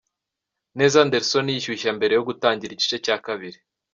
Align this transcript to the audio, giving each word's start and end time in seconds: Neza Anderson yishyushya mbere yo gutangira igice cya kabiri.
Neza 0.79 0.95
Anderson 1.03 1.45
yishyushya 1.49 1.89
mbere 1.97 2.13
yo 2.17 2.25
gutangira 2.29 2.71
igice 2.73 2.97
cya 3.05 3.17
kabiri. 3.25 3.57